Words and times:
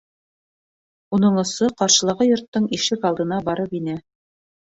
Уның 1.17 1.37
осо 1.41 1.67
ҡаршылағы 1.81 2.27
йорттоң 2.29 2.67
ишек 2.79 3.07
алдына 3.11 3.39
барып 3.51 3.79
инә. 3.83 4.01